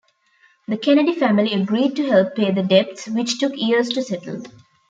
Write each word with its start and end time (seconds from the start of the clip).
The 0.67 0.77
Kennedy 0.79 1.13
family 1.13 1.53
agreed 1.53 1.95
to 1.97 2.09
help 2.09 2.33
pay 2.33 2.49
the 2.51 2.63
debts, 2.63 3.05
which 3.07 3.37
took 3.37 3.55
years 3.55 3.89
to 3.89 4.01
settle. 4.01 4.41